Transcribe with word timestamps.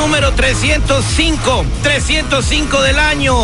Número 0.00 0.32
305, 0.32 1.66
305 1.82 2.80
del 2.80 2.98
año 2.98 3.34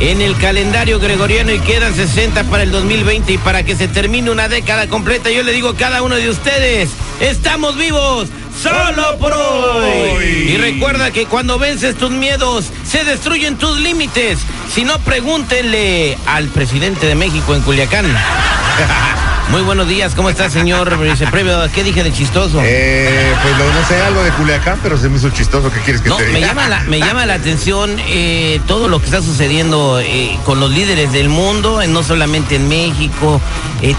en 0.00 0.22
el 0.22 0.34
calendario 0.38 0.98
gregoriano 0.98 1.52
y 1.52 1.58
quedan 1.58 1.94
60 1.94 2.44
para 2.44 2.62
el 2.62 2.70
2020 2.70 3.34
y 3.34 3.38
para 3.38 3.62
que 3.62 3.76
se 3.76 3.86
termine 3.86 4.30
una 4.30 4.48
década 4.48 4.88
completa, 4.88 5.30
yo 5.30 5.42
le 5.42 5.52
digo 5.52 5.68
a 5.68 5.76
cada 5.76 6.00
uno 6.00 6.14
de 6.16 6.30
ustedes, 6.30 6.88
estamos 7.20 7.76
vivos. 7.76 8.28
Solo 8.58 9.18
por 9.18 9.34
hoy. 9.34 10.24
Y 10.24 10.56
recuerda 10.56 11.10
que 11.10 11.26
cuando 11.26 11.58
vences 11.58 11.94
tus 11.94 12.10
miedos, 12.10 12.64
se 12.90 13.04
destruyen 13.04 13.58
tus 13.58 13.78
límites. 13.78 14.38
Si 14.74 14.82
no, 14.82 14.98
pregúntenle 15.00 16.16
al 16.24 16.48
presidente 16.48 17.06
de 17.06 17.16
México 17.16 17.54
en 17.54 17.60
Culiacán. 17.60 18.06
Muy 19.50 19.62
buenos 19.62 19.86
días, 19.88 20.14
¿cómo 20.16 20.28
está, 20.28 20.50
señor 20.50 20.98
viceprevio? 20.98 21.58
¿Qué 21.72 21.84
dije 21.84 22.02
de 22.02 22.12
chistoso? 22.12 22.60
Eh, 22.64 23.32
pues 23.42 23.56
no, 23.56 23.64
no 23.80 23.86
sé, 23.86 23.96
algo 24.02 24.22
de 24.24 24.30
Culiacán, 24.32 24.78
pero 24.82 24.98
se 24.98 25.08
me 25.08 25.16
hizo 25.18 25.30
chistoso. 25.30 25.70
¿Qué 25.72 25.80
quieres 25.80 26.02
que 26.02 26.08
No, 26.08 26.16
te 26.16 26.24
me 26.26 26.34
diga? 26.40 26.48
llama 26.48 26.68
la, 26.68 26.80
me 26.82 26.98
llama 26.98 27.26
la 27.26 27.34
atención 27.40 27.96
eh, 28.08 28.60
todo 28.66 28.88
lo 28.88 28.98
que 28.98 29.06
está 29.06 29.22
sucediendo 29.22 30.00
eh, 30.00 30.36
con 30.44 30.58
los 30.58 30.70
líderes 30.72 31.12
del 31.12 31.28
mundo, 31.28 31.80
eh, 31.80 31.86
no 31.86 32.02
solamente 32.02 32.56
en 32.56 32.68
México. 32.68 33.40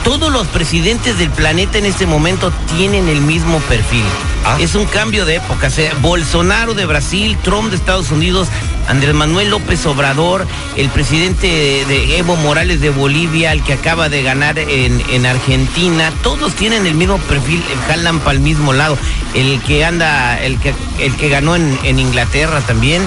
Todos 0.04 0.32
los 0.32 0.48
presidentes 0.48 1.18
del 1.18 1.30
planeta 1.30 1.78
en 1.78 1.86
este 1.86 2.06
momento 2.06 2.52
tienen 2.76 3.08
el 3.08 3.22
mismo 3.22 3.60
perfil. 3.62 4.04
Ah. 4.46 4.58
Es 4.60 4.76
un 4.76 4.86
cambio 4.86 5.26
de 5.26 5.36
época. 5.36 5.70
Bolsonaro 6.02 6.74
de 6.74 6.86
Brasil, 6.86 7.38
Trump 7.42 7.70
de 7.70 7.78
Estados 7.78 8.12
Unidos, 8.12 8.50
Andrés 8.88 9.14
Manuel 9.14 9.50
López 9.50 9.86
Obrador, 9.86 10.48
el 10.76 10.90
presidente 10.90 11.48
de, 11.88 12.18
Evo 12.18 12.36
Morales 12.38 12.80
de 12.80 12.90
Bolivia, 12.90 13.52
el 13.52 13.64
que 13.64 13.74
acaba 13.74 14.10
de 14.10 14.24
ganar 14.24 14.58
en, 14.58 15.02
en 15.10 15.26
Argentina, 15.26 16.12
todos 16.24 16.54
tienen 16.56 16.86
el 16.86 16.96
mismo 16.96 17.18
perfil, 17.20 17.64
jalan 17.88 18.20
para 18.20 18.34
el 18.34 18.40
mismo 18.40 18.74
lado. 18.74 18.98
El 19.34 19.62
que 19.62 19.86
anda, 19.86 20.42
el 20.42 20.60
que, 20.60 20.74
el 21.00 21.16
que 21.16 21.30
ganó 21.30 21.56
en, 21.56 22.00
Inglaterra 22.00 22.62
también. 22.62 23.02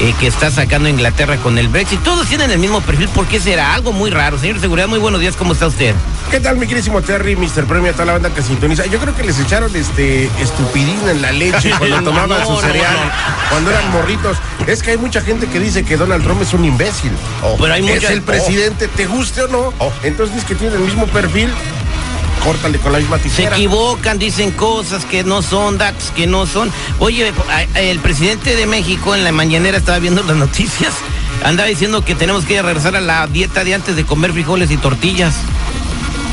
eh, 0.00 0.14
que 0.20 0.26
está 0.26 0.50
sacando 0.50 0.88
Inglaterra 0.88 1.36
con 1.38 1.56
el 1.56 1.68
Brexit, 1.68 2.02
todos 2.02 2.26
tienen 2.26 2.50
el 2.50 2.58
mismo 2.58 2.80
perfil, 2.82 3.08
¿por 3.08 3.26
qué 3.26 3.40
será? 3.40 3.74
Algo 3.74 3.92
muy 3.92 4.10
raro. 4.10 4.38
Señor 4.38 4.60
Seguridad, 4.60 4.88
muy 4.88 4.98
buenos 4.98 5.20
días, 5.20 5.36
¿cómo 5.36 5.54
está 5.54 5.66
usted? 5.68 5.94
¿Qué 6.30 6.40
tal, 6.40 6.56
mi 6.58 6.66
querísimo 6.66 7.00
Terry, 7.02 7.36
Mr. 7.36 7.64
Premio, 7.66 7.90
a 7.90 7.92
toda 7.92 8.06
la 8.06 8.12
banda 8.14 8.30
que 8.34 8.42
sintoniza? 8.42 8.84
Yo 8.86 8.98
creo 8.98 9.14
que 9.14 9.22
les 9.22 9.38
echaron 9.38 9.74
este 9.76 10.26
estupidina 10.40 11.12
en 11.12 11.22
la 11.22 11.30
leche 11.32 11.70
cuando 11.78 12.02
tomaban 12.02 12.40
no, 12.40 12.46
su 12.56 12.60
cereal, 12.60 12.92
no. 12.94 13.48
cuando 13.50 13.70
eran 13.70 13.90
morritos. 13.92 14.36
Es 14.66 14.82
que 14.82 14.90
hay 14.92 14.96
mucha 14.98 15.20
gente 15.20 15.46
que 15.46 15.60
dice 15.60 15.84
que 15.84 15.96
Donald 15.96 16.24
Trump 16.24 16.42
es 16.42 16.52
un 16.52 16.64
imbécil. 16.64 17.12
Pero 17.60 17.72
hay 17.72 17.86
es 17.88 17.94
mucha- 17.94 18.12
el 18.12 18.22
presidente, 18.22 18.88
te 18.88 19.06
guste 19.06 19.42
o 19.42 19.48
no. 19.48 19.72
Oh. 19.78 19.92
Entonces 20.02 20.44
que 20.44 20.56
tiene 20.56 20.74
el 20.74 20.82
mismo 20.82 21.06
perfil, 21.06 21.48
córtale 22.44 22.78
con 22.80 22.92
la 22.92 22.98
misma 22.98 23.18
Se 23.18 23.22
tijera. 23.24 23.56
equivocan, 23.56 24.18
dicen 24.18 24.50
cosas 24.50 25.04
que 25.04 25.22
no 25.22 25.42
son, 25.42 25.78
datos 25.78 26.10
que 26.14 26.26
no 26.26 26.46
son. 26.46 26.72
Oye, 26.98 27.32
el 27.76 27.98
presidente 28.00 28.56
de 28.56 28.66
México 28.66 29.14
en 29.14 29.22
la 29.22 29.30
mañanera 29.30 29.78
estaba 29.78 30.00
viendo 30.00 30.22
las 30.24 30.36
noticias. 30.36 30.92
Andaba 31.44 31.68
diciendo 31.68 32.04
que 32.04 32.14
tenemos 32.16 32.44
que 32.44 32.60
regresar 32.60 32.96
a 32.96 33.00
la 33.00 33.26
dieta 33.28 33.62
de 33.62 33.74
antes 33.74 33.94
de 33.94 34.04
comer 34.04 34.32
frijoles 34.32 34.70
y 34.72 34.76
tortillas. 34.76 35.34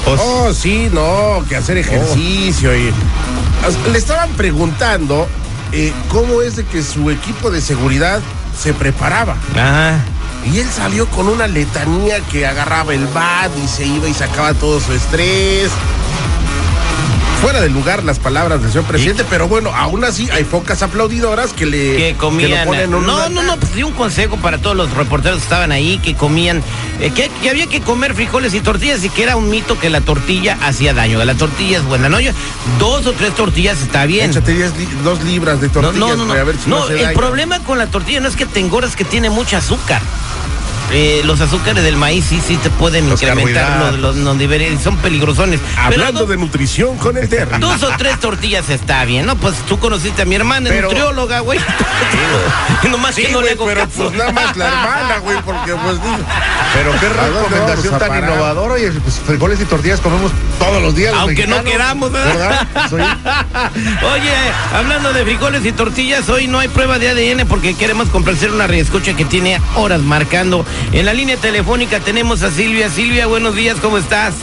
Oh, 0.06 0.54
sí, 0.54 0.90
no, 0.92 1.44
que 1.48 1.56
hacer 1.56 1.78
ejercicio 1.78 2.76
y... 2.76 2.94
Le 3.92 3.98
estaban 3.98 4.30
preguntando 4.32 5.28
eh, 5.72 5.94
cómo 6.10 6.42
es 6.42 6.58
de 6.58 6.66
que 6.66 6.84
su 6.84 7.10
equipo 7.10 7.50
de 7.50 7.62
seguridad 7.62 8.22
se 8.62 8.74
preparaba. 8.74 9.38
Ajá. 9.56 10.00
Y 10.52 10.60
él 10.60 10.68
salió 10.70 11.08
con 11.08 11.30
una 11.30 11.48
letanía 11.48 12.20
que 12.32 12.46
agarraba 12.46 12.94
el 12.94 13.08
bat 13.08 13.52
y 13.64 13.68
se 13.68 13.86
iba 13.86 14.10
y 14.10 14.14
sacaba 14.14 14.54
todo 14.54 14.82
su 14.82 14.92
estrés. 14.92 15.72
Fuera 17.44 17.60
de 17.60 17.70
lugar 17.70 18.06
las 18.06 18.20
palabras 18.20 18.62
del 18.62 18.72
señor 18.72 18.86
presidente, 18.86 19.26
pero 19.30 19.50
bueno, 19.50 19.70
aún 19.76 20.06
así 20.06 20.30
hay 20.32 20.46
pocas 20.46 20.82
aplaudidoras 20.82 21.52
que 21.52 21.66
le 21.66 21.98
Que 21.98 22.16
comían. 22.18 22.52
lo 22.52 22.66
ponen 22.66 22.84
en 22.86 22.92
no, 22.92 23.28
no, 23.30 23.44
no, 23.44 23.58
pues 23.58 23.76
di 23.76 23.84
un 23.84 23.92
consejo 23.92 24.38
para 24.38 24.60
todos 24.60 24.78
los 24.78 24.90
reporteros 24.92 25.40
que 25.40 25.44
estaban 25.44 25.74
ahí, 25.74 25.98
que 25.98 26.16
comían, 26.16 26.64
eh, 27.02 27.12
que, 27.12 27.30
que 27.42 27.50
había 27.50 27.68
que 27.68 27.82
comer 27.82 28.16
frijoles 28.16 28.54
y 28.54 28.62
tortillas 28.62 29.04
y 29.04 29.10
que 29.10 29.24
era 29.24 29.36
un 29.36 29.50
mito 29.50 29.78
que 29.78 29.90
la 29.90 30.00
tortilla 30.00 30.58
hacía 30.62 30.94
daño. 30.94 31.20
que 31.20 31.26
La 31.26 31.36
tortilla 31.36 31.80
es 31.80 31.84
buena, 31.84 32.08
¿no? 32.08 32.22
Yo- 32.22 32.32
dos 32.80 33.06
o 33.08 33.12
tres 33.12 33.36
tortillas 33.36 33.82
está 33.82 34.06
bien. 34.06 34.30
Échate 34.30 34.54
diez 34.54 34.76
li- 34.78 34.88
dos 35.04 35.22
libras 35.24 35.60
de 35.60 35.68
No, 35.68 35.74
tortillas, 35.74 36.00
no, 36.00 36.16
no, 36.16 36.26
no. 36.26 36.34
a 36.34 36.44
ver 36.46 36.56
si 36.58 36.70
No, 36.70 36.78
no, 36.78 36.84
hace 36.86 36.94
el 36.96 37.02
daño. 37.08 37.18
problema 37.20 37.60
con 37.60 37.78
la 37.78 37.88
tortilla 37.88 38.22
no 38.22 38.30
es 38.30 38.38
que 38.38 38.46
te 38.46 38.62
engordas, 38.62 38.92
es 38.92 38.96
que 38.96 39.04
tiene 39.06 39.30
mucha 39.30 39.58
azúcar. 39.58 40.02
Eh, 40.92 41.22
los 41.26 41.42
azúcares 41.42 41.84
del 41.84 41.96
maíz 41.98 42.26
sí, 42.26 42.40
sí 42.46 42.58
te 42.58 42.70
pueden 42.70 43.10
Los 43.10 43.22
incrementar 43.22 43.80
los, 43.94 44.00
los, 44.00 44.16
los 44.18 44.36
niveles, 44.36 44.80
son 44.82 44.98
peligrosones. 44.98 45.60
Hablando 45.78 46.26
de 46.26 46.38
nutrición 46.38 46.98
con 46.98 47.18
el 47.18 47.28
Terry. 47.30 47.58
dos 47.60 47.82
o 47.84 47.90
tres 47.98 48.20
tortillas 48.20 48.70
está 48.70 49.04
bien, 49.06 49.26
¿no? 49.26 49.36
Pues 49.36 49.56
tú 49.68 49.80
conociste 49.80 50.22
a 50.22 50.26
mi 50.26 50.36
hermana, 50.36 50.70
Pero- 50.70 50.90
nutrióloga, 50.90 51.40
güey. 51.40 51.60
Nomás 52.92 53.16
Sí, 53.16 53.24
que 53.24 53.32
no 53.32 53.40
güey, 53.40 53.46
le 53.50 53.54
hago 53.54 53.66
pero 53.66 53.82
caso. 53.82 54.04
pues 54.04 54.14
nada 54.18 54.32
más 54.32 54.56
la 54.58 54.68
hermana, 54.68 55.18
güey, 55.20 55.38
porque 55.44 55.74
pues 55.74 56.02
digo, 56.04 56.18
Pero 56.74 56.92
qué 57.00 57.06
¿A 57.08 57.28
dónde 57.28 57.40
recomendación 57.58 58.00
tan 58.00 58.18
innovadora. 58.24 58.74
Oye, 58.76 58.92
pues 58.92 59.20
frijoles 59.26 59.60
y 59.62 59.66
tortillas 59.66 60.00
comemos 60.00 60.32
todos 60.60 60.82
los 60.82 60.96
días. 60.96 61.12
los 61.14 61.22
Aunque 61.22 61.48
no 61.48 61.64
queramos, 61.64 62.12
¿verdad? 62.12 62.68
Soy- 62.90 63.02
Oye, 63.02 64.32
hablando 64.76 65.14
de 65.14 65.24
frijoles 65.24 65.66
y 65.66 65.72
tortillas, 65.72 66.30
hoy 66.30 66.48
no 66.48 66.60
hay 66.60 66.68
prueba 66.68 67.00
de 67.00 67.10
ADN 67.10 67.48
porque 67.48 67.74
queremos 67.76 68.10
complacer 68.10 68.52
una 68.52 68.68
reescucha 68.68 69.14
que 69.16 69.26
tiene 69.26 69.60
horas 69.76 70.02
marcando. 70.02 70.66
En 70.92 71.06
la 71.06 71.14
línea 71.14 71.38
telefónica 71.38 72.00
tenemos 72.00 72.44
a 72.44 72.52
Silvia. 72.52 72.90
Silvia, 72.90 73.26
buenos 73.26 73.56
días, 73.56 73.78
¿cómo 73.80 73.98
estás? 73.98 74.36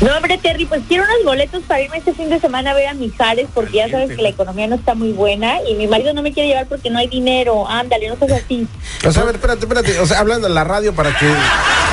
No, 0.00 0.14
hombre, 0.14 0.36
Terry, 0.36 0.66
pues 0.66 0.82
quiero 0.86 1.04
unos 1.04 1.24
boletos 1.24 1.62
para 1.62 1.80
irme 1.80 1.96
este 1.96 2.12
fin 2.12 2.28
de 2.28 2.38
semana 2.38 2.72
a 2.72 2.74
ver 2.74 2.88
a 2.88 2.92
Mijares 2.94 3.48
porque 3.54 3.78
ya 3.78 3.88
sabes 3.88 4.14
que 4.14 4.20
la 4.20 4.28
economía 4.28 4.66
no 4.66 4.74
está 4.74 4.94
muy 4.94 5.12
buena 5.12 5.56
y 5.66 5.74
mi 5.74 5.86
marido 5.86 6.12
no 6.12 6.20
me 6.20 6.34
quiere 6.34 6.50
llevar 6.50 6.66
porque 6.66 6.90
no 6.90 6.98
hay 6.98 7.06
dinero. 7.06 7.66
Ándale, 7.66 8.08
no 8.08 8.16
seas 8.16 8.42
así. 8.44 8.68
O 9.06 9.10
sea, 9.10 9.22
a 9.22 9.26
ver, 9.26 9.36
espérate, 9.36 9.60
espérate. 9.60 9.98
O 9.98 10.06
sea, 10.06 10.18
hablando 10.20 10.48
en 10.48 10.54
la 10.54 10.64
radio 10.64 10.94
para 10.94 11.16
que. 11.16 11.26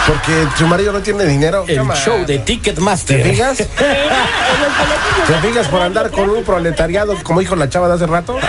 Porque 0.06 0.48
su 0.58 0.68
marido 0.68 0.92
no 0.92 1.00
tiene 1.00 1.24
dinero. 1.26 1.66
Come 1.66 1.94
on. 1.94 2.26
¿Te 2.26 2.40
Ticketmaster. 2.40 3.24
fijas? 3.24 3.58
Boletos 3.60 4.88
los 5.30 5.42
¿Te 5.42 5.48
fijas 5.48 5.68
por 5.70 5.80
dar 5.80 5.88
andar 5.88 6.12
con 6.12 6.30
un 6.30 6.44
proletariado, 6.44 7.16
como 7.24 7.40
dijo 7.40 7.56
la 7.56 7.70
chava 7.70 7.88
de 7.88 7.94
hace 7.94 8.06
rato? 8.06 8.34
¿De 8.36 8.42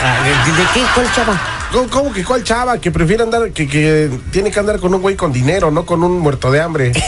qué? 0.75 0.83
¿Cuál 0.95 1.13
chava? 1.15 1.41
¿Cómo, 1.75 1.91
cómo 1.91 2.13
que 2.13 2.23
cuál 2.25 2.45
chava? 2.45 2.79
Que 2.81 2.93
prefiere 2.93 3.25
andar, 3.25 3.51
que, 3.51 3.67
que 3.67 4.09
tiene 4.31 4.53
que 4.53 4.61
andar 4.61 4.79
con 4.79 4.95
un 4.95 5.03
güey 5.03 5.17
con 5.17 5.33
dinero, 5.33 5.73
no 5.73 5.85
con 5.85 6.05
un 6.05 6.21
muerto 6.21 6.53
de 6.53 6.61
hambre. 6.61 6.93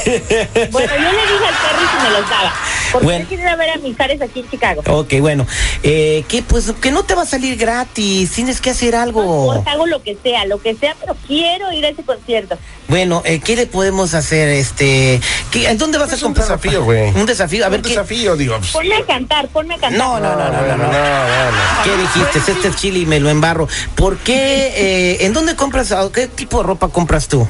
Bueno, 0.72 0.92
yo 0.92 1.12
le 1.12 1.22
dije 1.22 1.46
al 1.46 1.54
Terry 1.54 1.86
si 1.90 2.04
me 2.04 2.10
los 2.20 2.28
daba. 2.30 2.52
Porque 2.92 3.04
Bueno. 3.04 3.20
yo 3.22 3.28
quiero 3.28 3.42
ir 3.44 3.48
a 3.48 3.56
ver 3.56 3.70
a 3.70 3.76
Mijares 3.78 4.20
aquí 4.20 4.40
en 4.40 4.50
Chicago. 4.50 4.82
Ok, 4.88 5.14
bueno. 5.20 5.46
Eh, 5.84 6.24
¿Qué? 6.28 6.42
Pues 6.42 6.72
que 6.80 6.90
no 6.90 7.04
te 7.04 7.14
va 7.14 7.22
a 7.22 7.26
salir 7.26 7.56
gratis. 7.56 8.30
Tienes 8.32 8.60
que 8.60 8.70
hacer 8.70 8.96
algo. 8.96 9.52
Pues 9.54 9.66
hago 9.68 9.86
lo 9.86 10.02
que 10.02 10.16
sea, 10.22 10.44
lo 10.46 10.60
que 10.60 10.74
sea, 10.74 10.96
pero 11.00 11.16
quiero 11.26 11.70
ir 11.72 11.84
a 11.86 11.90
ese 11.90 12.02
concierto. 12.02 12.58
Bueno, 12.88 13.22
eh, 13.24 13.40
¿qué 13.40 13.54
le 13.56 13.66
podemos 13.66 14.14
hacer? 14.14 14.48
Este, 14.48 15.20
¿qué, 15.50 15.68
¿en 15.68 15.78
¿Dónde 15.78 15.98
vas 15.98 16.12
Es 16.12 16.22
a 16.22 16.26
un 16.26 16.34
comprar? 16.34 16.46
desafío, 16.58 16.84
güey. 16.84 17.10
Un 17.14 17.26
desafío. 17.26 17.64
A 17.64 17.68
ver, 17.68 17.80
un 17.80 17.84
¿qué, 17.84 17.90
desafío, 17.90 18.36
digo. 18.36 18.56
pues, 18.58 18.70
Ponme 18.72 18.94
a 18.96 19.04
cantar, 19.04 19.48
ponme 19.48 19.74
a 19.74 19.78
cantar. 19.78 19.98
No, 19.98 20.18
no, 20.20 20.36
no, 20.36 20.50
no, 20.50 20.76
no, 20.76 20.76
no. 20.76 20.92
¿Qué 21.84 21.96
dijiste? 21.96 22.52
Este 22.52 22.68
es 22.68 22.76
chile 22.76 23.00
y 23.00 23.06
me 23.06 23.20
lo 23.20 23.28
embarro. 23.28 23.68
¿Por 23.94 24.16
qué? 24.18 24.55
Eh, 24.56 25.26
¿En 25.26 25.32
dónde 25.32 25.56
compras? 25.56 25.94
¿Qué 26.12 26.26
tipo 26.26 26.58
de 26.58 26.64
ropa 26.64 26.88
compras 26.88 27.28
tú? 27.28 27.46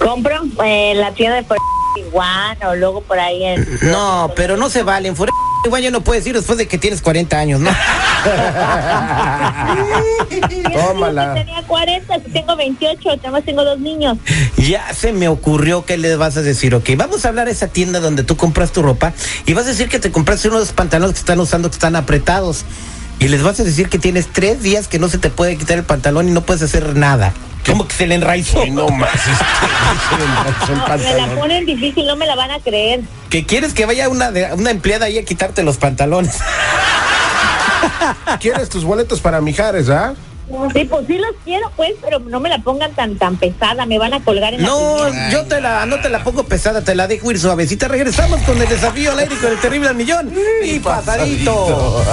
Compro 0.00 0.42
eh, 0.64 0.92
en 0.92 1.00
la 1.00 1.12
tienda 1.12 1.36
de 1.36 1.42
por 1.42 1.56
igual 1.96 2.58
o 2.68 2.74
luego 2.74 3.00
por 3.00 3.18
ahí 3.18 3.44
en... 3.44 3.66
No, 3.82 4.30
pero 4.36 4.56
no 4.56 4.68
se 4.68 4.82
valen. 4.82 5.16
Fuera 5.16 5.32
Igual 5.66 5.82
ya 5.82 5.90
no 5.90 6.02
puedes 6.02 6.24
ir 6.24 6.34
después 6.34 6.58
de 6.58 6.68
que 6.68 6.78
tienes 6.78 7.02
40 7.02 7.36
años, 7.36 7.60
¿no? 7.60 7.70
Tómala. 10.72 11.34
Tenía 11.34 11.64
40, 11.66 12.20
si 12.20 12.30
tengo 12.30 12.54
28, 12.54 13.00
además 13.18 13.42
tengo 13.44 13.64
dos 13.64 13.80
niños. 13.80 14.16
Ya 14.58 14.94
se 14.94 15.12
me 15.12 15.26
ocurrió 15.26 15.84
que 15.84 15.96
le 15.96 16.14
vas 16.14 16.36
a 16.36 16.42
decir, 16.42 16.72
ok, 16.76 16.90
vamos 16.96 17.24
a 17.24 17.30
hablar 17.30 17.48
a 17.48 17.50
esa 17.50 17.66
tienda 17.66 17.98
donde 17.98 18.22
tú 18.22 18.36
compras 18.36 18.70
tu 18.70 18.80
ropa 18.80 19.12
y 19.44 19.54
vas 19.54 19.66
a 19.66 19.70
decir 19.70 19.88
que 19.88 19.98
te 19.98 20.12
compraste 20.12 20.48
unos 20.48 20.72
pantalones 20.72 21.14
que 21.14 21.20
están 21.20 21.40
usando 21.40 21.68
que 21.68 21.74
están 21.74 21.96
apretados. 21.96 22.64
Y 23.18 23.28
les 23.28 23.42
vas 23.42 23.58
a 23.60 23.64
decir 23.64 23.88
que 23.88 23.98
tienes 23.98 24.28
tres 24.32 24.62
días 24.62 24.88
que 24.88 24.98
no 24.98 25.08
se 25.08 25.16
te 25.18 25.30
puede 25.30 25.56
quitar 25.56 25.78
el 25.78 25.84
pantalón 25.84 26.28
y 26.28 26.32
no 26.32 26.42
puedes 26.42 26.62
hacer 26.62 26.94
nada. 26.96 27.32
¿Cómo 27.64 27.88
que 27.88 27.94
se 27.96 28.06
le 28.06 28.14
enraizó? 28.14 28.64
Y 28.64 28.70
no 28.70 28.88
más. 28.88 29.10
este, 29.14 29.26
se 30.10 30.16
le 30.18 30.24
enraizó 30.24 30.72
el 30.72 30.78
No, 30.78 30.86
me 31.26 31.34
la 31.34 31.40
ponen 31.40 31.66
difícil, 31.66 32.06
no 32.06 32.14
me 32.16 32.26
la 32.26 32.36
van 32.36 32.50
a 32.52 32.60
creer. 32.60 33.00
Que 33.30 33.44
quieres 33.44 33.72
que 33.74 33.86
vaya 33.86 34.08
una, 34.08 34.30
de- 34.30 34.52
una 34.54 34.70
empleada 34.70 35.06
ahí 35.06 35.18
a 35.18 35.24
quitarte 35.24 35.62
los 35.64 35.76
pantalones. 35.78 36.36
¿Quieres 38.40 38.68
tus 38.68 38.84
boletos 38.84 39.20
para 39.20 39.40
Mijares, 39.40 39.88
ah? 39.88 40.14
Sí, 40.72 40.84
pues 40.84 41.06
sí 41.08 41.18
los 41.18 41.32
quiero, 41.44 41.72
pues, 41.74 41.94
pero 42.00 42.20
no 42.20 42.38
me 42.38 42.48
la 42.48 42.58
pongan 42.58 42.92
tan 42.92 43.16
tan 43.18 43.36
pesada, 43.36 43.84
me 43.84 43.98
van 43.98 44.14
a 44.14 44.22
colgar 44.22 44.54
en 44.54 44.62
la 44.62 44.68
No, 44.68 45.30
yo 45.32 45.44
te 45.46 45.60
la, 45.60 45.86
no 45.86 45.98
te 45.98 46.08
la 46.08 46.22
pongo 46.22 46.44
pesada, 46.44 46.82
te 46.82 46.94
la 46.94 47.08
dejo 47.08 47.32
ir 47.32 47.40
suavecita. 47.40 47.88
Regresamos 47.88 48.40
con 48.42 48.62
el 48.62 48.68
desafío 48.68 49.10
al 49.10 49.18
aire 49.18 49.34
con 49.36 49.50
el 49.50 49.58
terrible 49.58 49.88
al 49.88 49.96
millón. 49.96 50.32
Y 50.62 50.78
pasadito. 50.78 52.04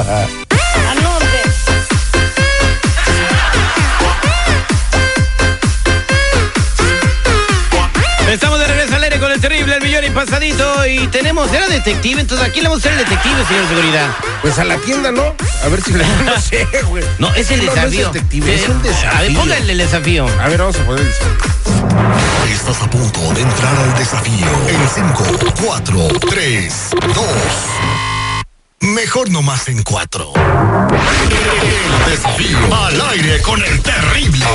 Estamos 8.33 8.57
de 8.59 8.65
regreso 8.67 8.95
al 8.95 9.03
aire 9.03 9.19
con 9.19 9.31
el 9.31 9.39
terrible, 9.39 9.75
el 9.75 9.81
millón 9.83 10.03
y 10.05 10.09
pasadito. 10.09 10.87
Y 10.87 11.07
tenemos, 11.07 11.51
era 11.53 11.67
detective, 11.67 12.19
entonces 12.21 12.47
aquí 12.47 12.61
le 12.61 12.67
vamos 12.67 12.83
a 12.83 12.89
hacer 12.89 12.99
el 12.99 13.05
detective, 13.07 13.45
señor 13.47 13.67
seguridad. 13.67 14.07
Pues 14.41 14.57
a 14.57 14.63
la 14.63 14.77
tienda, 14.77 15.11
¿no? 15.11 15.35
A 15.63 15.67
ver 15.69 15.81
si 15.83 15.93
le 15.93 16.03
no 16.25 16.39
sé, 16.41 16.67
güey. 16.89 17.03
No, 17.19 17.33
es 17.35 17.51
el 17.51 17.63
No, 17.65 17.65
no 17.65 17.71
es 17.81 17.91
desafío. 17.91 18.09
detective, 18.11 18.55
es 18.55 18.67
un 18.67 18.77
A 18.77 18.81
ver, 18.81 18.91
desafío. 18.91 19.39
póngale 19.39 19.71
el 19.71 19.77
desafío. 19.77 20.25
A 20.41 20.47
ver, 20.49 20.59
vamos 20.59 20.75
a 20.77 20.83
poner 20.85 21.05
el 21.05 22.51
Estás 22.51 22.81
a 22.81 22.89
punto 22.89 23.33
de 23.33 23.41
entrar 23.41 23.75
al 23.75 23.93
desafío. 23.97 24.47
En 24.67 24.89
5, 24.89 25.23
4, 25.65 26.07
3, 26.29 26.73
2. 27.13 27.25
Mejor 28.81 29.29
no 29.29 29.41
más 29.43 29.67
en 29.67 29.83
4. 29.83 30.33
El 31.63 32.11
desafío 32.11 32.57
al 32.75 33.01
aire 33.11 33.41
con 33.41 33.63
el 33.63 33.81
terrible. 33.81 34.45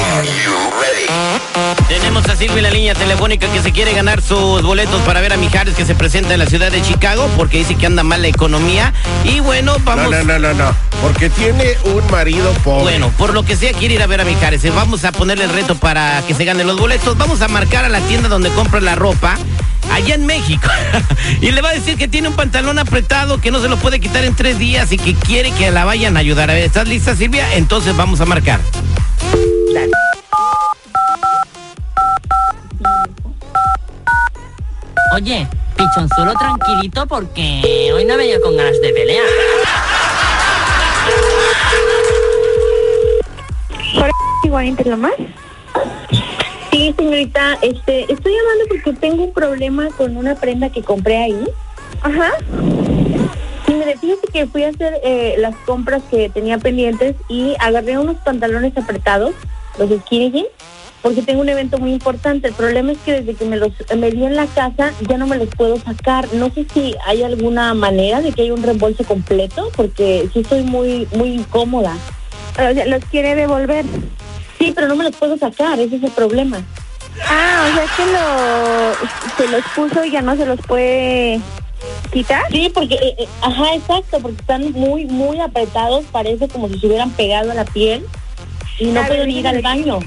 Tenemos 1.88 2.28
a 2.28 2.36
Silvia 2.36 2.58
en 2.58 2.62
la 2.64 2.70
línea 2.70 2.94
telefónica 2.94 3.50
que 3.50 3.62
se 3.62 3.72
quiere 3.72 3.92
ganar 3.94 4.20
sus 4.20 4.62
boletos 4.62 5.00
para 5.02 5.20
ver 5.20 5.32
a 5.32 5.36
Mijares 5.36 5.74
que 5.74 5.86
se 5.86 5.94
presenta 5.94 6.34
en 6.34 6.40
la 6.40 6.46
ciudad 6.46 6.70
de 6.70 6.82
Chicago 6.82 7.28
porque 7.36 7.58
dice 7.58 7.76
que 7.76 7.86
anda 7.86 8.02
mal 8.02 8.20
la 8.20 8.28
economía. 8.28 8.92
Y 9.24 9.40
bueno, 9.40 9.76
vamos. 9.84 10.10
No, 10.10 10.22
no, 10.22 10.38
no, 10.38 10.38
no, 10.38 10.54
no. 10.54 10.74
Porque 11.00 11.30
tiene 11.30 11.76
un 11.84 12.10
marido 12.10 12.52
pobre. 12.64 12.82
Bueno, 12.82 13.10
por 13.16 13.32
lo 13.32 13.42
que 13.42 13.56
sea 13.56 13.72
quiere 13.72 13.94
ir 13.94 14.02
a 14.02 14.06
ver 14.06 14.20
a 14.20 14.24
Mijares. 14.24 14.64
Eh, 14.64 14.70
Vamos 14.70 15.04
a 15.04 15.12
ponerle 15.12 15.44
el 15.44 15.50
reto 15.50 15.74
para 15.74 16.22
que 16.26 16.34
se 16.34 16.44
gane 16.44 16.62
los 16.64 16.78
boletos. 16.78 17.16
Vamos 17.16 17.40
a 17.40 17.48
marcar 17.48 17.84
a 17.84 17.88
la 17.88 18.00
tienda 18.00 18.28
donde 18.28 18.50
compra 18.50 18.80
la 18.80 18.94
ropa. 18.94 19.38
Allá 19.92 20.14
en 20.14 20.26
México. 20.26 20.68
y 21.40 21.50
le 21.50 21.60
va 21.60 21.70
a 21.70 21.74
decir 21.74 21.96
que 21.96 22.08
tiene 22.08 22.28
un 22.28 22.34
pantalón 22.34 22.78
apretado 22.78 23.40
que 23.40 23.50
no 23.50 23.60
se 23.60 23.68
lo 23.68 23.76
puede 23.76 24.00
quitar 24.00 24.24
en 24.24 24.34
tres 24.34 24.58
días 24.58 24.92
y 24.92 24.98
que 24.98 25.14
quiere 25.14 25.50
que 25.52 25.70
la 25.70 25.84
vayan 25.84 26.16
a 26.16 26.20
ayudar. 26.20 26.50
A 26.50 26.54
ver, 26.54 26.64
¿estás 26.64 26.88
lista, 26.88 27.14
Silvia? 27.14 27.54
Entonces 27.54 27.96
vamos 27.96 28.20
a 28.20 28.26
marcar. 28.26 28.60
Oye, 35.14 35.48
pichonzuelo 35.76 36.34
tranquilito 36.34 37.06
porque 37.06 37.90
hoy 37.94 38.04
no 38.04 38.16
venido 38.16 38.40
con 38.42 38.56
ganas 38.56 38.80
de 38.80 38.92
pelear. 38.92 39.24
lo 44.88 44.96
más? 44.96 45.12
Sí, 46.88 46.94
señorita, 46.96 47.58
este, 47.60 48.10
estoy 48.10 48.32
llamando 48.32 48.64
porque 48.70 48.94
tengo 48.94 49.24
un 49.24 49.34
problema 49.34 49.88
con 49.98 50.16
una 50.16 50.36
prenda 50.36 50.70
que 50.70 50.82
compré 50.82 51.18
ahí. 51.18 51.46
Ajá. 52.00 52.30
Mire, 53.68 53.98
fíjese 53.98 54.26
que 54.32 54.46
fui 54.46 54.62
a 54.62 54.70
hacer 54.70 54.98
eh, 55.04 55.34
las 55.36 55.54
compras 55.66 56.02
que 56.10 56.30
tenía 56.30 56.56
pendientes 56.56 57.14
y 57.28 57.54
agarré 57.60 57.98
unos 57.98 58.16
pantalones 58.24 58.74
apretados, 58.78 59.34
los 59.78 59.90
skinny 60.00 60.30
jeans, 60.30 60.48
porque 61.02 61.20
tengo 61.20 61.42
un 61.42 61.50
evento 61.50 61.76
muy 61.76 61.92
importante. 61.92 62.48
El 62.48 62.54
problema 62.54 62.92
es 62.92 62.98
que 63.04 63.20
desde 63.20 63.34
que 63.34 63.44
me 63.44 63.58
los 63.58 63.72
me 63.94 64.10
di 64.10 64.24
en 64.24 64.36
la 64.36 64.46
casa 64.46 64.94
ya 65.06 65.18
no 65.18 65.26
me 65.26 65.36
los 65.36 65.48
puedo 65.48 65.78
sacar. 65.78 66.32
No 66.32 66.48
sé 66.48 66.66
si 66.72 66.94
hay 67.06 67.22
alguna 67.22 67.74
manera 67.74 68.22
de 68.22 68.32
que 68.32 68.42
haya 68.42 68.54
un 68.54 68.62
reembolso 68.62 69.04
completo, 69.04 69.70
porque 69.76 70.26
sí 70.32 70.40
estoy 70.40 70.62
muy 70.62 71.06
muy 71.14 71.34
incómoda. 71.34 71.98
O 72.52 72.72
sea, 72.72 72.86
¿los 72.86 73.04
quiere 73.04 73.34
devolver? 73.34 73.84
Sí, 74.58 74.72
pero 74.74 74.88
no 74.88 74.96
me 74.96 75.04
los 75.04 75.16
puedo 75.16 75.38
sacar, 75.38 75.78
ese 75.78 75.96
es 75.96 76.02
el 76.02 76.10
problema. 76.10 76.60
Ah, 77.28 77.68
o 77.68 77.74
sea 77.74 77.86
que 77.96 78.12
lo, 78.12 79.36
se 79.36 79.52
los 79.52 79.64
puso 79.74 80.04
y 80.04 80.10
ya 80.10 80.22
no 80.22 80.36
se 80.36 80.46
los 80.46 80.60
puede 80.60 81.40
quitar. 82.12 82.42
Sí, 82.50 82.70
porque, 82.72 82.94
eh, 82.94 83.14
eh, 83.18 83.28
ajá, 83.42 83.74
exacto, 83.74 84.18
porque 84.20 84.40
están 84.40 84.72
muy, 84.72 85.06
muy 85.06 85.40
apretados, 85.40 86.04
parece 86.10 86.48
como 86.48 86.68
si 86.68 86.78
se 86.78 86.86
hubieran 86.86 87.10
pegado 87.10 87.50
a 87.50 87.54
la 87.54 87.64
piel 87.64 88.04
y 88.78 88.86
no 88.86 89.02
ver, 89.08 89.26
ni 89.26 89.38
ir 89.38 89.48
al 89.48 89.62
baño. 89.62 90.00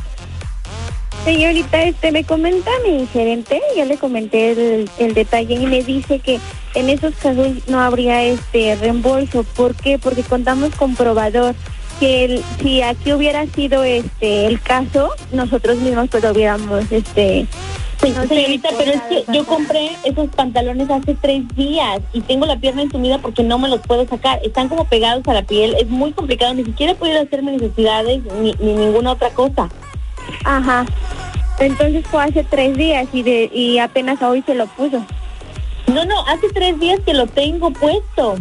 Señorita, 1.23 1.83
este 1.83 2.11
me 2.11 2.23
comenta 2.23 2.71
mi 2.85 3.05
gerente, 3.07 3.61
yo 3.77 3.85
le 3.85 3.97
comenté 3.97 4.51
el, 4.51 4.89
el 4.97 5.13
detalle 5.13 5.53
y 5.53 5.67
me 5.67 5.83
dice 5.83 6.19
que 6.19 6.39
en 6.73 6.89
esos 6.89 7.13
casos 7.15 7.47
no 7.67 7.79
habría 7.79 8.23
este 8.23 8.75
reembolso. 8.75 9.43
¿Por 9.43 9.75
qué? 9.75 9.99
Porque 9.99 10.23
contamos 10.23 10.73
con 10.75 10.95
probador 10.95 11.53
que 12.01 12.25
el- 12.25 12.43
si 12.61 12.81
aquí 12.81 13.13
hubiera 13.13 13.45
sido 13.45 13.83
este 13.83 14.47
el 14.47 14.59
caso, 14.59 15.11
nosotros 15.31 15.77
mismos 15.77 16.07
pues 16.09 16.23
lo 16.23 16.31
hubiéramos 16.31 16.91
este 16.91 17.45
Pues, 17.99 18.15
no 18.17 18.25
señorita, 18.25 18.69
pero 18.75 18.91
es 18.93 19.01
que 19.03 19.23
yo 19.31 19.45
compré 19.45 19.91
esos 20.03 20.27
pantalones 20.29 20.89
hace 20.89 21.13
tres 21.13 21.43
días 21.55 22.01
y 22.13 22.21
tengo 22.21 22.47
la 22.47 22.57
pierna 22.57 22.81
entumida 22.81 23.19
porque 23.19 23.43
no 23.43 23.59
me 23.59 23.69
los 23.69 23.79
puedo 23.81 24.07
sacar. 24.07 24.39
Están 24.43 24.69
como 24.69 24.85
pegados 24.85 25.27
a 25.27 25.33
la 25.35 25.43
piel, 25.43 25.75
es 25.79 25.87
muy 25.87 26.11
complicado, 26.11 26.55
ni 26.55 26.65
siquiera 26.65 26.93
he 26.93 26.95
podido 26.95 27.21
hacer 27.21 27.43
mis 27.43 27.61
necesidades 27.61 28.21
ni, 28.41 28.53
ni 28.59 28.73
ninguna 28.73 29.11
otra 29.11 29.29
cosa. 29.29 29.69
Ajá. 30.43 30.85
Entonces 31.59 32.03
fue 32.09 32.23
hace 32.23 32.43
tres 32.43 32.75
días 32.75 33.07
y 33.13 33.21
de 33.21 33.51
y 33.53 33.77
apenas 33.77 34.19
hoy 34.23 34.41
se 34.47 34.55
lo 34.55 34.65
puso. 34.65 35.05
No, 35.85 36.03
no, 36.05 36.25
hace 36.27 36.49
tres 36.51 36.79
días 36.79 36.99
que 37.05 37.13
lo 37.13 37.27
tengo 37.27 37.69
puesto 37.71 38.37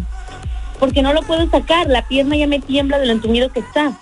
porque 0.81 1.03
no 1.03 1.13
lo 1.13 1.23
puedo 1.23 1.49
sacar. 1.51 1.87
La 1.87 2.03
pierna 2.09 2.37
ya 2.37 2.49
me 2.49 2.59
tiembla 2.59 2.99
de 2.99 3.07
lo 3.07 3.13
entumido 3.13 3.53
que 3.53 3.61
está. 3.61 3.93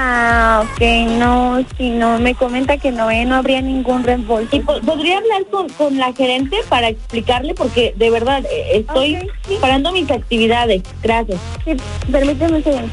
Ah, 0.00 0.62
ok, 0.64 0.80
no, 1.18 1.58
si 1.76 1.90
no, 1.90 2.20
me 2.20 2.36
comenta 2.36 2.76
que 2.78 2.92
no, 2.92 3.10
eh, 3.10 3.24
no 3.24 3.34
habría 3.34 3.60
ningún 3.60 4.04
reembolso. 4.04 4.54
¿Y 4.54 4.60
po- 4.60 4.80
podría 4.82 5.18
hablar 5.18 5.44
con, 5.50 5.68
con 5.70 5.98
la 5.98 6.12
gerente 6.12 6.56
para 6.68 6.88
explicarle? 6.88 7.52
Porque 7.54 7.94
de 7.96 8.08
verdad 8.10 8.44
eh, 8.48 8.78
estoy 8.78 9.16
Ok, 9.16 9.22
sí. 9.48 9.58
parando 9.60 9.90
mis 9.90 10.08
actividades. 10.08 10.82
Gracias. 11.02 11.40
Sí, 11.64 11.72
permíteme 12.12 12.58
un 12.58 12.62
segundo. 12.64 12.88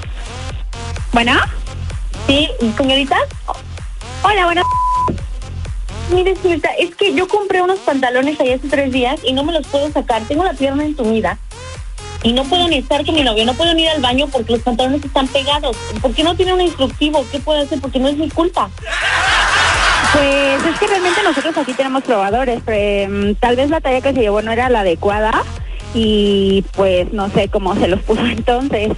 Bueno, 1.13 1.33
Sí, 2.27 2.49
señorita. 2.75 3.15
hola, 4.23 4.45
bueno. 4.45 4.63
Mire, 6.11 6.35
señorita, 6.35 6.69
es 6.79 6.95
que 6.95 7.13
yo 7.13 7.27
compré 7.27 7.61
unos 7.61 7.77
pantalones 7.79 8.39
ahí 8.39 8.51
hace 8.51 8.67
tres 8.67 8.91
días 8.91 9.19
y 9.23 9.33
no 9.33 9.43
me 9.43 9.53
los 9.53 9.67
puedo 9.67 9.91
sacar. 9.91 10.23
Tengo 10.23 10.43
la 10.43 10.53
pierna 10.53 10.83
entumida 10.85 11.37
y 12.23 12.33
no 12.33 12.43
puedo 12.43 12.67
ni 12.67 12.77
estar 12.77 13.05
con 13.05 13.15
mi 13.15 13.23
novio, 13.23 13.45
no 13.45 13.53
puedo 13.53 13.73
ni 13.73 13.83
ir 13.83 13.89
al 13.89 14.01
baño 14.01 14.27
porque 14.27 14.53
los 14.53 14.61
pantalones 14.61 15.03
están 15.03 15.27
pegados. 15.27 15.75
¿Por 16.01 16.13
qué 16.13 16.23
no 16.23 16.35
tiene 16.35 16.53
un 16.53 16.61
instructivo? 16.61 17.25
¿Qué 17.31 17.39
puedo 17.39 17.61
hacer? 17.61 17.79
Porque 17.79 17.99
no 17.99 18.07
es 18.07 18.17
mi 18.17 18.29
culpa. 18.29 18.69
Pues 20.13 20.65
es 20.65 20.79
que 20.79 20.87
realmente 20.87 21.21
nosotros 21.23 21.57
aquí 21.57 21.73
tenemos 21.73 22.03
probadores. 22.03 22.61
mm, 22.61 23.33
tal 23.39 23.55
vez 23.55 23.69
la 23.69 23.81
talla 23.81 24.01
que 24.01 24.13
se 24.13 24.21
llevó 24.21 24.41
no 24.41 24.51
era 24.51 24.69
la 24.69 24.81
adecuada 24.81 25.43
y 25.93 26.63
pues 26.73 27.11
no 27.13 27.29
sé 27.29 27.47
cómo 27.47 27.73
se 27.75 27.87
los 27.87 28.01
puso 28.01 28.25
entonces. 28.25 28.91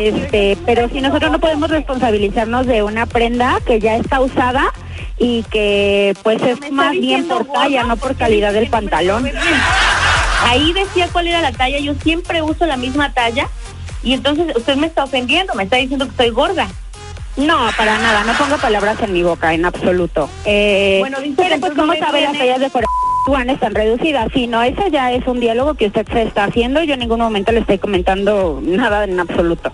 Este, 0.00 0.56
pero 0.64 0.88
si 0.88 1.00
nosotros 1.00 1.30
no 1.32 1.40
podemos 1.40 1.70
responsabilizarnos 1.70 2.66
de 2.66 2.82
una 2.82 3.06
prenda 3.06 3.58
que 3.66 3.80
ya 3.80 3.96
está 3.96 4.20
usada 4.20 4.72
y 5.18 5.42
que 5.44 6.14
pues 6.22 6.40
¿Me 6.42 6.50
es 6.52 6.72
más 6.72 6.92
bien 6.92 7.26
por 7.26 7.44
talla, 7.46 7.84
no 7.84 7.96
por 7.96 8.16
calidad 8.16 8.52
del 8.52 8.68
pantalón. 8.68 9.28
Ahí 10.44 10.72
decía 10.72 11.08
cuál 11.12 11.28
era 11.28 11.40
la 11.40 11.52
talla. 11.52 11.78
Yo 11.78 11.94
siempre 11.94 12.42
uso 12.42 12.66
la 12.66 12.76
misma 12.76 13.12
talla 13.12 13.48
y 14.02 14.12
entonces 14.12 14.54
usted 14.56 14.76
me 14.76 14.86
está 14.86 15.04
ofendiendo, 15.04 15.54
me 15.54 15.64
está 15.64 15.76
diciendo 15.76 16.04
que 16.04 16.10
estoy 16.12 16.30
gorda. 16.30 16.68
No, 17.36 17.68
para 17.76 17.98
nada, 17.98 18.24
no 18.24 18.32
ponga 18.34 18.56
palabras 18.56 18.98
en 19.02 19.12
mi 19.12 19.22
boca, 19.22 19.52
en 19.52 19.66
absoluto. 19.66 20.30
Eh, 20.46 20.98
Bueno, 21.00 21.20
dice 21.20 21.34
pero 21.36 21.60
pues 21.60 21.74
cómo 21.74 21.94
sabe 21.94 22.22
las 22.22 22.32
tallas 22.32 22.60
de 22.60 22.70
Corea 22.70 22.86
están 23.48 23.74
reducidas. 23.74 24.30
Si 24.32 24.46
no, 24.46 24.62
eso 24.62 24.86
ya 24.88 25.12
es 25.12 25.26
un 25.26 25.40
diálogo 25.40 25.74
que 25.74 25.86
usted 25.86 26.06
se 26.12 26.22
está 26.22 26.44
haciendo. 26.44 26.82
Yo 26.82 26.94
en 26.94 27.00
ningún 27.00 27.20
momento 27.20 27.52
le 27.52 27.60
estoy 27.60 27.78
comentando 27.78 28.60
nada 28.62 29.04
en 29.04 29.18
absoluto. 29.18 29.72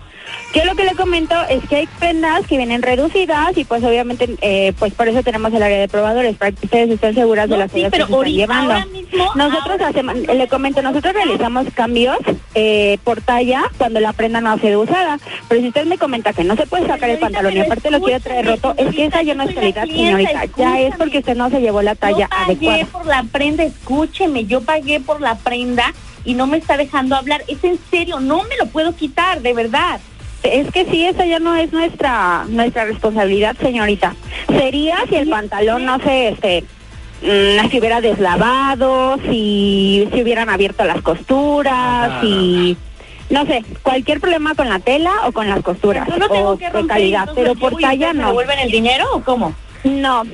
Yo 0.54 0.64
lo 0.66 0.74
que 0.74 0.84
le 0.84 0.94
comento 0.94 1.34
es 1.48 1.66
que 1.66 1.76
hay 1.76 1.86
prendas 1.98 2.46
que 2.46 2.58
vienen 2.58 2.82
reducidas 2.82 3.56
y 3.56 3.64
pues 3.64 3.82
obviamente 3.82 4.28
eh, 4.42 4.74
pues 4.78 4.92
por 4.92 5.08
eso 5.08 5.22
tenemos 5.22 5.52
el 5.54 5.62
área 5.62 5.78
de 5.78 5.88
probadores 5.88 6.36
para 6.36 6.52
que 6.52 6.66
ustedes 6.66 6.90
estén 6.90 7.14
seguras 7.14 7.48
de 7.48 7.56
las 7.56 7.72
sí, 7.72 7.86
pero 7.90 8.06
que 8.06 8.12
se 8.12 8.18
están 8.18 8.32
llevando. 8.32 8.86
mismo, 8.90 9.30
nosotros 9.34 9.80
hacemos, 9.80 10.14
le 10.16 10.48
comento, 10.48 10.82
nosotros 10.82 11.14
realizamos 11.14 11.66
cambios 11.74 12.18
eh, 12.54 12.98
por 13.02 13.22
talla 13.22 13.62
cuando 13.78 14.00
la 14.00 14.12
prenda 14.12 14.42
no 14.42 14.50
ha 14.50 14.58
sido 14.58 14.82
usada. 14.82 15.18
Pero 15.48 15.62
si 15.62 15.68
usted 15.68 15.86
me 15.86 15.96
comenta 15.96 16.34
que 16.34 16.44
no 16.44 16.54
se 16.54 16.66
puede 16.66 16.86
sacar 16.86 17.08
el 17.08 17.18
pantalón 17.18 17.56
y 17.56 17.60
aparte 17.60 17.90
lo 17.90 18.02
quiere 18.02 18.20
traer 18.20 18.46
roto, 18.46 18.74
es 18.76 18.94
que 18.94 19.06
esa 19.06 19.22
ya 19.22 19.34
no 19.34 19.44
es 19.44 19.54
calidad, 19.54 19.86
señorita. 19.86 20.44
Ya 20.56 20.80
es 20.80 20.94
porque 20.96 21.18
usted 21.18 21.36
no 21.36 21.48
se 21.48 21.60
llevó 21.60 21.80
la 21.80 21.94
talla 21.94 22.18
Yo 22.18 22.28
pagué 22.28 22.44
adecuada. 22.44 22.86
por 22.86 23.06
la 23.06 23.22
prenda, 23.24 23.64
escúcheme, 23.64 24.44
yo 24.44 24.60
pagué 24.60 25.00
por 25.00 25.20
la 25.20 25.36
prenda 25.36 25.94
y 26.24 26.34
no 26.34 26.46
me 26.46 26.58
está 26.58 26.76
dejando 26.76 27.16
hablar. 27.16 27.42
Es 27.48 27.64
en 27.64 27.78
serio, 27.90 28.20
no 28.20 28.42
me 28.44 28.56
lo 28.58 28.66
puedo 28.66 28.94
quitar, 28.94 29.40
de 29.40 29.54
verdad. 29.54 30.00
Es 30.42 30.70
que 30.72 30.84
sí, 30.86 31.06
esa 31.06 31.24
ya 31.24 31.38
no 31.38 31.54
es 31.54 31.72
nuestra 31.72 32.44
nuestra 32.48 32.84
responsabilidad, 32.84 33.56
señorita. 33.60 34.14
Sería 34.48 34.96
si 35.08 35.16
el 35.16 35.28
pantalón 35.28 35.84
no 35.84 35.98
se 36.00 36.28
este 36.28 36.64
mm, 37.22 37.70
si 37.70 37.78
hubiera 37.78 38.00
deslavado, 38.00 39.18
si 39.30 40.08
si 40.12 40.22
hubieran 40.22 40.48
abierto 40.48 40.84
las 40.84 41.00
costuras, 41.00 42.20
si 42.20 42.76
no 43.30 43.46
sé, 43.46 43.64
cualquier 43.82 44.20
problema 44.20 44.54
con 44.54 44.68
la 44.68 44.78
tela 44.78 45.12
o 45.26 45.32
con 45.32 45.48
las 45.48 45.62
costuras 45.62 46.06
Yo 46.08 46.18
lo 46.18 46.28
tengo 46.28 46.50
o 46.50 46.58
que 46.58 46.70
de 46.70 46.86
calidad, 46.86 47.30
pero 47.34 47.54
por 47.54 47.76
talla 47.76 48.12
no. 48.12 48.28
devuelven 48.28 48.58
el 48.58 48.70
dinero 48.70 49.06
o 49.14 49.22
cómo? 49.22 49.54
No. 49.84 50.24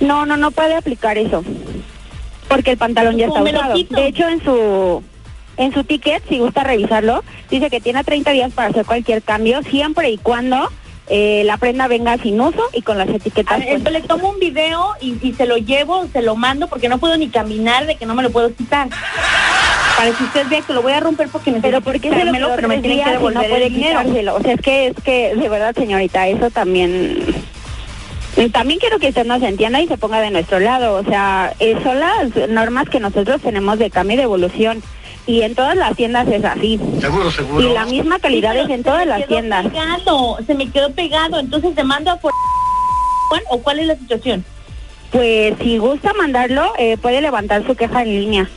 No, 0.00 0.26
no, 0.26 0.36
no 0.36 0.50
puede 0.50 0.74
aplicar 0.74 1.18
eso. 1.18 1.44
Porque 2.48 2.72
el 2.72 2.78
pantalón 2.78 3.16
ya 3.16 3.26
está 3.26 3.38
¿Cómo 3.38 3.44
me 3.44 3.52
lo 3.52 3.60
usado. 3.60 3.74
De 3.74 4.06
hecho, 4.06 4.28
en 4.28 4.42
su 4.42 5.02
en 5.56 5.72
su 5.72 5.84
ticket, 5.84 6.22
si 6.28 6.38
gusta 6.38 6.64
revisarlo, 6.64 7.22
dice 7.50 7.70
que 7.70 7.80
tiene 7.80 8.02
30 8.04 8.30
días 8.32 8.52
para 8.52 8.68
hacer 8.68 8.84
cualquier 8.84 9.22
cambio, 9.22 9.62
siempre 9.62 10.10
y 10.10 10.18
cuando 10.18 10.70
eh, 11.08 11.42
la 11.44 11.58
prenda 11.58 11.86
venga 11.86 12.16
sin 12.18 12.40
uso 12.40 12.62
y 12.72 12.80
con 12.80 12.96
las 12.96 13.08
etiquetas. 13.08 13.58
ver, 13.58 13.68
entonces 13.68 14.02
le 14.02 14.08
tomo 14.08 14.30
un 14.30 14.38
video 14.38 14.94
y, 15.00 15.16
y 15.20 15.34
se 15.34 15.46
lo 15.46 15.58
llevo, 15.58 16.06
se 16.12 16.22
lo 16.22 16.34
mando 16.34 16.66
porque 16.68 16.88
no 16.88 16.98
puedo 16.98 17.16
ni 17.18 17.28
caminar 17.28 17.86
de 17.86 17.96
que 17.96 18.06
no 18.06 18.14
me 18.14 18.22
lo 18.22 18.30
puedo 18.30 18.54
quitar. 18.54 18.88
Para 19.96 20.10
que 20.10 20.24
usted 20.24 20.48
vea 20.48 20.60
que 20.62 20.72
lo 20.72 20.82
voy 20.82 20.92
a 20.92 21.00
romper 21.00 21.28
porque 21.28 21.50
necesito 21.50 21.68
pero 21.68 21.80
¿por 21.82 22.00
qué 22.00 22.10
se 22.10 22.24
lo 22.24 22.56
pero 22.56 22.68
me 22.68 22.78
tienen 22.78 22.98
que 22.98 23.04
no 23.04 23.12
devolver 23.12 23.48
puede 23.48 23.66
el 23.66 23.74
dinero? 23.74 24.34
O 24.34 24.40
sea, 24.40 24.54
es 24.54 24.60
que, 24.60 24.86
es 24.88 24.96
que, 25.04 25.34
de 25.36 25.48
verdad, 25.48 25.74
señorita, 25.74 26.26
eso 26.28 26.50
también... 26.50 27.18
También 28.50 28.80
quiero 28.80 28.98
que 28.98 29.10
usted 29.10 29.24
nos 29.24 29.40
entienda 29.44 29.80
y 29.80 29.86
se 29.86 29.96
ponga 29.96 30.20
de 30.20 30.32
nuestro 30.32 30.58
lado. 30.58 30.94
O 30.94 31.04
sea, 31.04 31.54
eh, 31.60 31.76
son 31.84 32.00
las 32.00 32.48
normas 32.48 32.88
que 32.88 32.98
nosotros 32.98 33.40
tenemos 33.40 33.78
de 33.78 33.90
cambio 33.90 34.14
y 34.14 34.16
de 34.16 34.22
evolución. 34.24 34.82
Y 35.26 35.40
en 35.42 35.54
todas 35.54 35.74
las 35.76 35.96
tiendas 35.96 36.28
es 36.28 36.44
así. 36.44 36.78
Seguro, 37.00 37.30
seguro. 37.30 37.60
Y 37.66 37.72
la 37.72 37.86
misma 37.86 38.18
calidad 38.18 38.52
Sí, 38.52 38.58
es 38.58 38.68
en 38.70 38.76
se 38.78 38.82
todas 38.84 39.00
me 39.00 39.06
las 39.06 39.18
quedó 39.20 39.28
tiendas. 39.28 39.66
Pegado, 39.68 40.38
se 40.46 40.54
me 40.54 40.70
quedó 40.70 40.90
pegado, 40.92 41.38
entonces 41.38 41.74
demando 41.74 42.10
a 42.10 42.16
por... 42.16 42.32
¿O 43.48 43.58
cuál 43.58 43.80
es 43.80 43.86
la 43.86 43.96
situación? 43.96 44.44
Pues 45.10 45.54
si 45.62 45.78
gusta 45.78 46.12
mandarlo, 46.12 46.72
eh, 46.78 46.96
puede 46.98 47.20
levantar 47.20 47.66
su 47.66 47.74
queja 47.74 48.02
en 48.02 48.08
línea. 48.08 48.50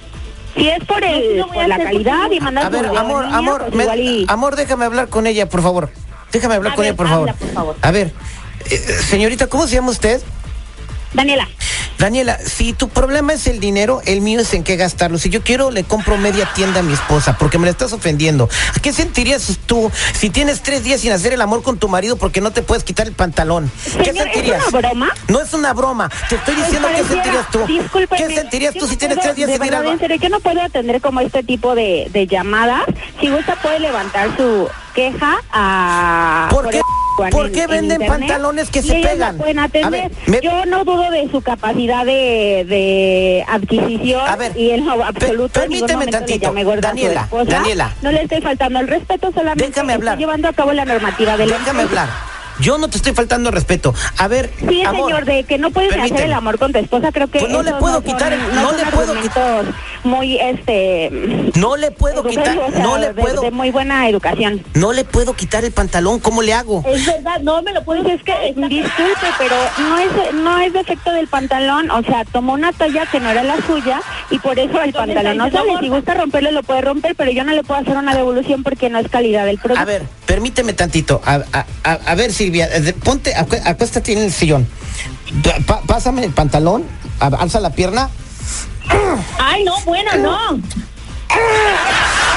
Si 0.56 0.68
es 0.68 0.84
por, 0.86 1.04
el, 1.04 1.42
a 1.42 1.48
por 1.48 1.68
la 1.68 1.78
calidad 1.78 2.30
y 2.32 2.40
mandar 2.40 2.66
A 2.66 2.70
ver, 2.70 2.86
amor, 2.88 3.24
línea, 3.26 3.38
amor, 3.38 3.62
pues 3.62 3.76
me- 3.76 3.84
igual 3.84 4.00
y- 4.02 4.26
amor, 4.28 4.56
déjame 4.56 4.86
hablar 4.86 5.08
con 5.08 5.26
ella, 5.28 5.48
por 5.48 5.62
favor. 5.62 5.90
Déjame 6.32 6.56
hablar 6.56 6.74
A 6.74 6.76
con 6.76 6.82
ver, 6.84 6.90
ella, 6.92 6.98
por 6.98 7.08
favor. 7.08 7.34
por 7.36 7.50
favor. 7.54 7.76
A 7.82 7.92
ver, 7.92 8.12
eh, 8.70 8.78
señorita, 8.78 9.48
¿cómo 9.48 9.68
se 9.68 9.76
llama 9.76 9.92
usted? 9.92 10.22
Daniela, 11.14 11.48
Daniela, 12.00 12.38
si 12.39 12.74
tu 12.74 12.89
problema 12.89 13.34
es 13.34 13.48
el 13.48 13.60
dinero, 13.60 14.01
el 14.06 14.22
mío 14.22 14.39
es 14.42 14.54
en 14.54 14.63
qué 14.63 14.75
gastarlo. 14.75 15.18
Si 15.18 15.30
yo 15.30 15.42
quiero, 15.42 15.72
le 15.72 15.84
compro 15.84 16.18
media 16.18 16.48
tienda 16.54 16.80
a 16.82 16.84
mi 16.84 16.94
esposa 16.94 17.38
porque 17.38 17.58
me 17.58 17.66
la 17.66 17.72
estás 17.72 17.92
ofendiendo. 17.94 18.50
¿Qué 18.82 18.94
sentirías 18.94 19.58
tú 19.66 19.92
si 20.13 20.30
tienes 20.30 20.62
tres 20.62 20.84
días 20.84 21.01
sin 21.01 21.12
hacer 21.12 21.34
el 21.34 21.42
amor 21.42 21.63
con 21.63 21.77
tu 21.80 21.88
marido 21.89 22.16
porque 22.18 22.39
no 22.42 22.51
te 22.51 22.62
puedes 22.62 22.84
quitar 22.84 23.08
el 23.08 23.13
pantalón? 23.13 23.72
¿Qué 23.84 24.06
Señor, 24.06 24.27
¿es 24.27 24.34
sentirías? 24.34 24.68
una 24.68 24.77
broma? 24.80 25.10
No 25.27 25.42
es 25.42 25.54
una 25.54 25.74
broma. 25.74 26.10
Te 26.30 26.36
estoy 26.36 26.56
diciendo 26.56 26.88
qué 26.96 27.04
sentirías 27.04 27.51
tú. 27.51 27.60
¿Qué 28.16 28.36
sentirías 28.36 28.74
tú 28.75 28.82
no 28.82 28.88
si 28.88 28.98
tienes 28.98 29.18
puedo- 29.18 29.25
tres 29.34 29.36
días 29.36 29.50
sin 29.58 29.66
ir 29.66 29.75
al 29.75 29.86
en 29.88 30.00
serio, 30.00 30.18
yo 30.18 30.30
no 30.30 30.39
puedo 30.39 30.62
atender 30.62 31.01
como 31.01 31.20
este 31.22 31.44
tipo 31.44 31.74
de, 31.75 32.08
de 32.12 32.27
llamadas. 32.27 32.84
Si 33.20 33.30
gusta 33.30 33.56
puede 33.56 33.80
levantar 33.80 34.36
su 34.38 34.68
queja 34.94 35.38
a... 35.51 36.48
¿Por 36.51 36.70
qué? 36.70 36.82
¿Por 37.32 37.52
qué 37.52 37.64
en 37.64 37.70
venden 37.70 38.02
internet 38.02 38.08
pantalones 38.28 38.70
que 38.70 38.82
se 38.82 38.94
pegan? 39.02 39.40
atender. 39.60 39.92
ver, 39.92 40.12
me- 40.28 40.42
Yo 40.42 40.66
no 40.66 40.84
dudo 40.86 41.10
de 41.10 41.30
su 41.32 41.42
capacidad 41.42 42.06
de, 42.06 42.66
de 42.68 43.44
adquisición 43.48 44.22
A 44.28 44.36
ver, 44.36 44.56
y 44.58 44.72
en 44.72 44.86
lo 44.86 45.04
absoluto 45.04 45.60
permíteme 45.60 46.08
tantito. 46.08 46.54
Daniela. 46.80 47.28
Daniela. 47.46 47.96
No 48.02 48.12
le 48.12 48.22
estoy 48.24 48.42
faltando 48.42 48.80
el 48.80 48.88
respeto, 48.88 49.32
solamente 49.34 49.68
Déjame 49.68 49.94
hablar. 49.94 50.14
estoy 50.14 50.26
llevando 50.26 50.48
a 50.48 50.54
cabo 50.54 50.74
la 50.74 50.86
normativa 50.86 51.38
de 51.38 51.48
la 51.48 51.58
Déjame 51.58 51.82
hablar. 51.84 52.10
Yo 52.60 52.80
no 52.80 52.88
te 52.88 52.98
estoy 52.98 53.14
faltando 53.14 53.52
respeto. 53.52 53.94
A 54.18 54.28
ver, 54.28 54.50
Sí, 54.68 54.84
amor, 54.84 55.10
señor, 55.12 55.26
de 55.26 55.44
que 55.44 55.60
no 55.60 55.70
puedes 55.70 55.92
hacer 55.92 56.02
permíteme. 56.06 56.26
el 56.26 56.34
amor 56.34 56.58
con 56.58 56.72
tu 56.74 56.80
esposa, 56.80 57.12
creo 57.12 57.28
que 57.28 57.38
Pues 57.40 57.52
no 57.52 57.62
le 57.62 57.72
puedo 57.76 57.96
son- 57.96 58.04
quitar 58.04 58.34
el- 58.34 58.40
no 58.56 58.62
no 58.64 58.70
son 58.70 58.78
le 58.78 58.86
puedo 58.88 59.12
argumentos 59.12 59.66
muy, 60.08 60.38
este... 60.40 61.10
No 61.56 61.76
le 61.76 61.92
puedo 61.92 62.24
quitar, 62.24 62.48
educativos, 62.48 62.70
o 62.70 62.72
sea, 62.72 62.84
no 62.84 62.98
le 62.98 63.08
de- 63.14 63.22
puedo, 63.22 63.42
De, 63.42 63.52
muy 63.52 63.70
buena 63.72 64.08
educación. 64.10 64.64
no 64.74 64.94
le 64.94 65.04
puedo 65.06 65.34
quitar 65.36 65.64
el 65.66 65.72
pantalón. 65.72 66.20
¿Cómo 66.20 66.42
le 66.42 66.54
hago? 66.54 66.84
Es 66.88 67.06
verdad, 67.06 67.40
no 67.42 67.62
me 67.62 67.74
lo 67.74 67.84
puedo 67.84 68.08
es 68.08 68.22
que, 68.24 68.34
disculpe, 68.56 69.28
pero 69.38 69.56
no 69.80 69.98
es 70.00 70.34
no 70.34 70.60
es 70.60 70.74
defecto 70.74 71.12
del 71.12 71.28
pantalón, 71.28 71.92
o 71.92 72.02
sea, 72.04 72.24
tomó 72.26 72.54
una 72.54 72.72
talla 72.72 73.06
que 73.12 73.20
no 73.20 73.30
era 73.30 73.44
la 73.44 73.58
suya 73.68 74.02
y 74.32 74.40
por 74.40 74.58
eso 74.58 74.80
el 74.82 74.90
Entonces, 74.90 75.16
pantalón 75.16 75.38
no 75.38 75.52
sale. 75.52 75.78
Si 75.82 75.90
gusta 75.90 76.14
romperlo, 76.14 76.52
lo 76.52 76.64
puede 76.64 76.82
romper, 76.82 77.16
pero 77.16 77.32
yo 77.32 77.44
no 77.44 77.52
le 77.54 77.64
puedo 77.64 77.82
hacer 77.82 77.96
una 77.98 78.16
devolución 78.16 78.64
porque 78.64 78.90
no 78.90 79.00
es 79.00 79.08
calidad 79.10 79.46
del 79.46 79.58
producto. 79.58 79.82
A 79.82 79.86
ver, 79.86 80.04
permíteme 80.26 80.74
tantito. 80.74 81.22
A, 81.26 81.42
a- 81.54 81.66
a- 81.84 82.00
a 82.06 82.16
ver, 82.16 82.32
Silvia, 82.32 82.68
eh, 82.72 82.94
ponte, 83.04 83.34
acu- 83.36 83.62
acuéstate 83.66 84.14
en 84.14 84.20
el 84.20 84.32
sillón. 84.32 84.68
Pásame 85.88 86.24
el 86.24 86.32
pantalón, 86.32 86.84
alza 87.20 87.60
la 87.60 87.72
pierna. 87.72 88.10
Ay, 89.39 89.63
no, 89.63 89.75
bueno, 89.86 90.12
no. 90.18 90.58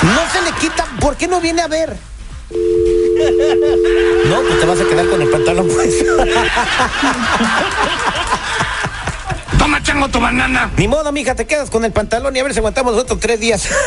No 0.03 0.21
se 0.33 0.43
le 0.43 0.53
quita, 0.61 0.85
¿por 1.01 1.17
qué 1.17 1.29
no 1.29 1.41
viene 1.41 1.63
a 1.63 1.69
ver? 1.69 1.97
No, 4.27 4.41
pues 4.43 4.61
te 4.61 4.67
vas 4.67 4.81
a 4.81 4.85
quedar 4.85 5.09
con 5.09 5.23
el 5.23 5.29
pantalón, 5.29 5.69
pues. 5.69 5.95
Toma, 9.59 9.83
chango, 9.83 10.09
tu 10.09 10.21
banana. 10.21 10.71
Ni 10.77 10.89
modo, 10.89 11.13
mija, 11.13 11.35
te 11.35 11.47
quedas 11.47 11.71
con 11.71 11.85
el 11.85 11.93
pantalón 11.93 12.35
y 12.35 12.41
a 12.41 12.43
ver 12.43 12.53
si 12.53 12.59
aguantamos 12.59 12.95
otros 12.95 13.21
tres 13.21 13.39
días. 13.39 13.69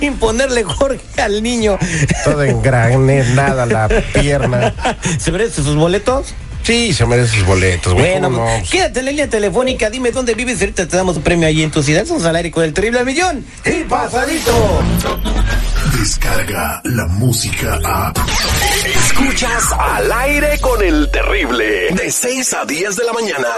Sin 0.00 0.16
ponerle 0.18 0.64
Jorge 0.64 1.00
al 1.20 1.42
niño. 1.42 1.78
Todo 2.24 2.42
engranada 2.42 3.66
la 3.66 3.88
pierna. 3.88 4.72
¿Se 5.18 5.30
merece 5.32 5.62
sus 5.62 5.76
boletos? 5.76 6.34
Sí, 6.66 6.92
se 6.92 7.06
merece 7.06 7.36
sus 7.36 7.46
boletos, 7.46 7.94
güey. 7.94 8.18
Bueno, 8.18 8.44
quédate 8.68 8.98
en 8.98 9.04
la 9.04 9.10
línea 9.12 9.30
telefónica, 9.30 9.88
dime 9.88 10.10
dónde 10.10 10.34
vives, 10.34 10.60
ahorita 10.60 10.88
te 10.88 10.96
damos 10.96 11.16
un 11.16 11.22
premio 11.22 11.46
ahí 11.46 11.62
en 11.62 11.70
tu 11.70 11.80
ciudad, 11.80 12.04
somos 12.04 12.24
al 12.24 12.34
aire 12.34 12.50
con 12.50 12.64
el 12.64 12.72
terrible 12.72 12.98
al 12.98 13.06
millón. 13.06 13.46
Y 13.64 13.84
pasadito. 13.84 14.82
Descarga 15.96 16.80
la 16.82 17.06
música 17.06 17.78
a. 17.84 18.12
Escuchas 18.84 19.72
al 19.78 20.10
aire 20.10 20.58
con 20.60 20.82
el 20.82 21.08
terrible. 21.12 21.90
De 21.90 22.10
6 22.10 22.54
a 22.54 22.64
10 22.64 22.96
de 22.96 23.04
la 23.04 23.12
mañana. 23.12 23.48